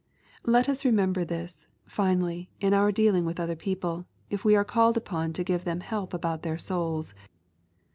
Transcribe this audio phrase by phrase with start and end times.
[0.45, 4.97] Let us remember this, finally, in our dealing with other people, if we are called
[4.97, 7.13] upon to give them help about their souls.